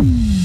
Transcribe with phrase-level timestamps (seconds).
[0.00, 0.37] Mm.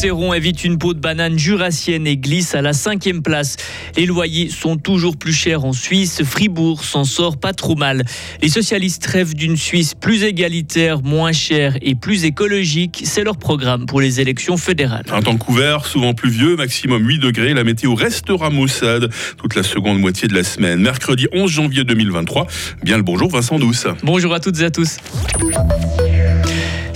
[0.00, 3.58] Gauthieron évite une peau de banane jurassienne et glisse à la cinquième place.
[3.98, 6.22] Les loyers sont toujours plus chers en Suisse.
[6.24, 8.04] Fribourg s'en sort pas trop mal.
[8.40, 13.02] Les socialistes rêvent d'une Suisse plus égalitaire, moins chère et plus écologique.
[13.04, 15.04] C'est leur programme pour les élections fédérales.
[15.12, 17.52] Un temps couvert, souvent pluvieux, maximum 8 degrés.
[17.52, 20.80] La météo restera maussade toute la seconde moitié de la semaine.
[20.80, 22.46] Mercredi 11 janvier 2023.
[22.82, 23.86] Bien le bonjour Vincent Douce.
[24.02, 24.96] Bonjour à toutes et à tous.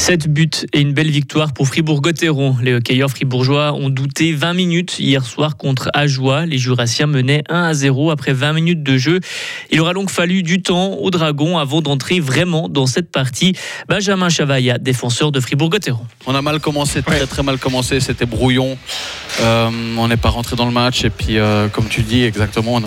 [0.04, 2.58] 7 buts et une belle victoire pour Fribourg-Gotteron.
[2.60, 6.44] Les hockeyeurs fribourgeois ont douté 20 minutes hier soir contre Ajoie.
[6.44, 9.20] Les Jurassiens menaient 1 à 0 après 20 minutes de jeu.
[9.70, 13.54] Il aura donc fallu du temps aux Dragons avant d'entrer vraiment dans cette partie.
[13.88, 16.04] Benjamin Chavaya, défenseur de Fribourg-Gotteron.
[16.26, 17.98] On a mal commencé, très très mal commencé.
[18.00, 18.76] C'était brouillon.
[19.40, 21.02] Euh, on n'est pas rentré dans le match.
[21.06, 22.78] Et puis, euh, comme tu dis exactement,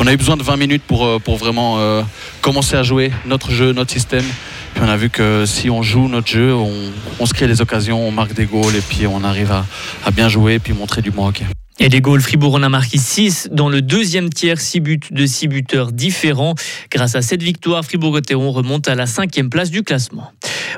[0.00, 1.78] on a, eu besoin de 20 minutes pour, euh, pour vraiment
[2.40, 4.24] commencer à jouer notre jeu, notre système.
[4.84, 8.10] On a vu que si on joue notre jeu, on, se crée des occasions, on
[8.10, 9.64] marque des goals et puis on arrive à,
[10.10, 11.32] bien jouer et puis montrer du bon.
[11.80, 15.26] Et des goals, Fribourg en a marqué 6 dans le deuxième tiers, 6 buts de
[15.26, 16.54] 6 buteurs différents.
[16.90, 20.30] Grâce à cette victoire, Fribourg-Gotteron remonte à la cinquième place du classement.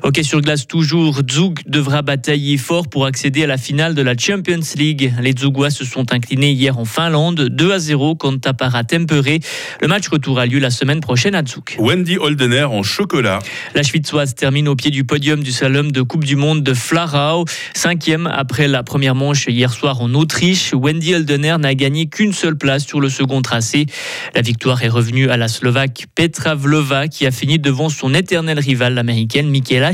[0.02, 4.16] Ok, sur glace toujours, Zug devra batailler fort pour accéder à la finale de la
[4.16, 5.12] Champions League.
[5.20, 9.38] Les Zugois se sont inclinés hier en Finlande, 2 à 0 contre Tapara Tempere.
[9.80, 11.76] Le match retour a lieu la semaine prochaine à Zug.
[11.78, 13.38] Wendy Holdener en chocolat.
[13.74, 17.44] La Schwitzoise termine au pied du podium du slalom de Coupe du Monde de Flarau,
[17.74, 20.72] cinquième après la première manche hier soir en Autriche.
[20.86, 23.86] Wendy Holdener n'a gagné qu'une seule place sur le second tracé.
[24.36, 28.60] La victoire est revenue à la Slovaque Petra Vlova qui a fini devant son éternel
[28.60, 29.90] rival, l'américaine Michaela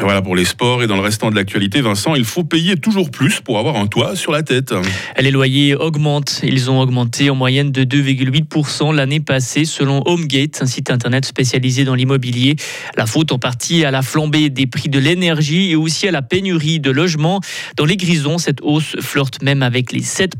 [0.00, 3.10] voilà pour les sports et dans le restant de l'actualité, Vincent, il faut payer toujours
[3.10, 4.72] plus pour avoir un toit sur la tête.
[5.18, 6.40] Les loyers augmentent.
[6.44, 11.84] Ils ont augmenté en moyenne de 2,8% l'année passée selon HomeGate, un site internet spécialisé
[11.84, 12.54] dans l'immobilier.
[12.96, 16.22] La faute en partie à la flambée des prix de l'énergie et aussi à la
[16.22, 17.40] pénurie de logements.
[17.76, 20.35] Dans les grisons, cette hausse flirte même avec les 7%.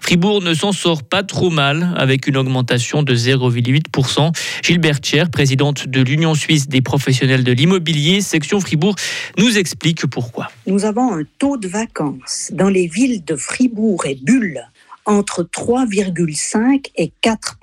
[0.00, 4.32] Fribourg ne s'en sort pas trop mal avec une augmentation de 0,8%.
[4.62, 8.96] Gilbert Cher, présidente de l'Union suisse des professionnels de l'immobilier, section Fribourg,
[9.38, 10.50] nous explique pourquoi.
[10.66, 14.60] Nous avons un taux de vacances dans les villes de Fribourg et Bulle
[15.06, 17.58] entre 3,5 et 4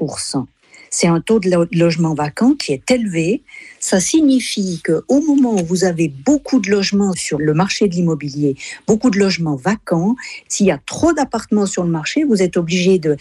[0.90, 3.44] c'est un taux de logement vacant qui est élevé.
[3.80, 8.56] Ça signifie qu'au moment où vous avez beaucoup de logements sur le marché de l'immobilier,
[8.88, 10.16] beaucoup de logements vacants,
[10.48, 13.18] s'il y a trop d'appartements sur le marché, vous êtes obligé de,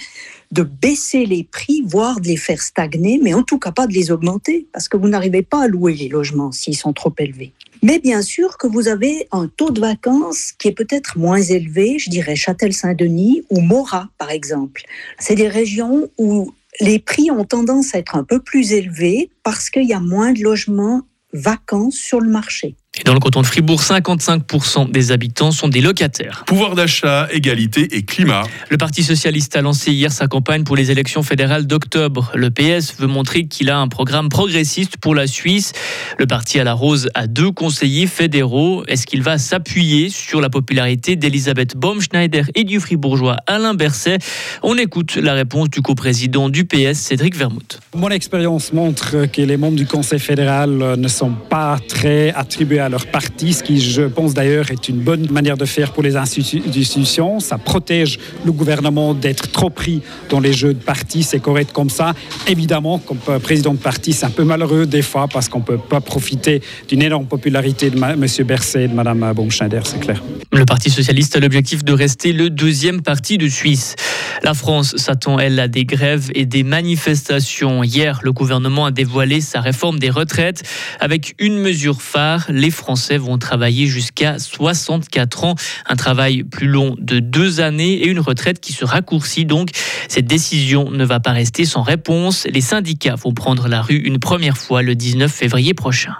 [0.53, 3.93] de baisser les prix, voire de les faire stagner, mais en tout cas pas de
[3.93, 7.53] les augmenter, parce que vous n'arrivez pas à louer les logements s'ils sont trop élevés.
[7.83, 11.98] Mais bien sûr que vous avez un taux de vacances qui est peut-être moins élevé,
[11.98, 14.83] je dirais Châtel-Saint-Denis ou Morat par exemple.
[15.19, 19.70] C'est des régions où les prix ont tendance à être un peu plus élevés parce
[19.70, 22.76] qu'il y a moins de logements vacants sur le marché.
[22.98, 26.44] Et dans le canton de Fribourg, 55% des habitants sont des locataires.
[26.46, 28.44] Pouvoir d'achat, égalité et climat.
[28.70, 32.32] Le Parti socialiste a lancé hier sa campagne pour les élections fédérales d'octobre.
[32.34, 35.72] Le PS veut montrer qu'il a un programme progressiste pour la Suisse.
[36.18, 38.82] Le parti à la rose a deux conseillers fédéraux.
[38.86, 44.18] Est-ce qu'il va s'appuyer sur la popularité d'Elisabeth Baumschneider et du fribourgeois Alain Berset?
[44.62, 47.78] On écoute la réponse du coprésident du PS, Cédric Vermouth.
[47.94, 52.85] Mon expérience montre que les membres du Conseil fédéral ne sont pas très attribués à
[52.88, 56.16] leur parti, ce qui, je pense d'ailleurs, est une bonne manière de faire pour les
[56.16, 57.41] institutions.
[57.41, 61.91] Ça protège le gouvernement d'être trop pris dans les jeux de parti, c'est correct comme
[61.91, 62.14] ça.
[62.47, 65.78] Évidemment, comme président de parti, c'est un peu malheureux des fois parce qu'on ne peut
[65.78, 68.26] pas profiter d'une énorme popularité de M.
[68.47, 70.22] Berset et de Mme Baumschneider, c'est clair.
[70.53, 73.94] Le Parti socialiste a l'objectif de rester le deuxième parti de Suisse.
[74.42, 77.82] La France s'attend, elle, à des grèves et des manifestations.
[77.82, 80.62] Hier, le gouvernement a dévoilé sa réforme des retraites
[81.00, 82.47] avec une mesure phare.
[82.48, 85.54] Les Français vont travailler jusqu'à 64 ans.
[85.87, 89.70] Un travail plus long de deux années et une retraite qui se raccourcit donc.
[90.09, 92.47] Cette décision ne va pas rester sans réponse.
[92.50, 96.15] Les syndicats vont prendre la rue une première fois le 19 février prochain.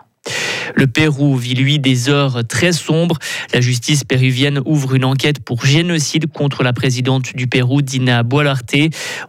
[0.77, 3.17] Le Pérou vit, lui, des heures très sombres.
[3.55, 8.77] La justice péruvienne ouvre une enquête pour génocide contre la présidente du Pérou, Dina Boluarte.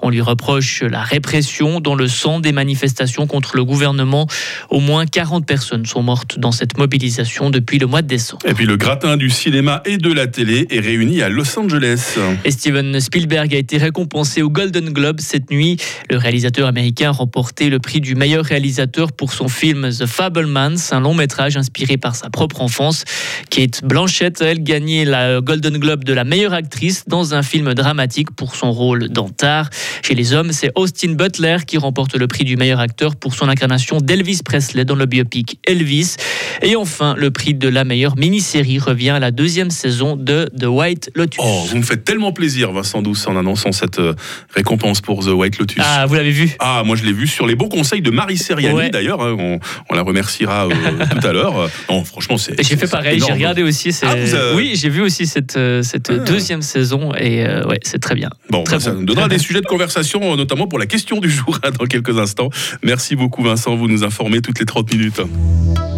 [0.01, 4.27] On lui reproche la répression dans le sang des manifestations contre le gouvernement.
[4.69, 8.45] Au moins 40 personnes sont mortes dans cette mobilisation depuis le mois de décembre.
[8.45, 12.17] Et puis le gratin du cinéma et de la télé est réuni à Los Angeles.
[12.43, 15.77] Et Steven Spielberg a été récompensé au Golden Globe cette nuit.
[16.09, 20.91] Le réalisateur américain a remporté le prix du meilleur réalisateur pour son film The Fablemans,
[20.91, 23.03] un long métrage inspiré par sa propre enfance.
[23.49, 28.31] Kate Blanchett, elle, gagnait la Golden Globe de la meilleure actrice dans un film dramatique
[28.31, 29.69] pour son rôle d'Antar.
[30.03, 33.47] Chez les hommes, c'est Austin Butler qui remporte le prix du meilleur acteur pour son
[33.49, 36.15] incarnation d'Elvis Presley dans le biopic Elvis.
[36.61, 40.65] Et enfin, le prix de la meilleure mini-série revient à la deuxième saison de The
[40.65, 41.39] White Lotus.
[41.43, 44.13] Oh, vous me faites tellement plaisir, Vincent Douce, en annonçant cette euh,
[44.53, 45.83] récompense pour The White Lotus.
[45.85, 46.55] Ah, vous l'avez vu?
[46.59, 48.89] Ah, moi je l'ai vu sur les bons conseils de Marie Seriani Ouais.
[48.89, 49.21] d'ailleurs.
[49.21, 50.69] hein, on, on la remerciera euh,
[51.19, 51.59] tout à l'heure.
[51.59, 52.61] Euh, Non, franchement, c'est.
[52.63, 53.89] J'ai fait pareil, j'ai regardé aussi.
[54.01, 56.17] Ah, vous avez- Oui, j'ai vu aussi cette, euh, cette Ah.
[56.17, 58.29] deuxième saison et euh, ouais, c'est très bien.
[58.49, 58.99] Bon, Très bah, ça bon.
[58.99, 62.17] nous donnera des sujets de conversation, notamment pour la question du jour hein, dans quelques
[62.17, 62.49] instants.
[62.83, 63.75] Merci beaucoup, Vincent.
[63.75, 65.21] Vous nous informez toutes les 30 minutes.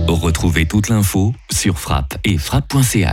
[0.07, 3.05] Retrouvez toute l'info sur frappe et frappe.ch.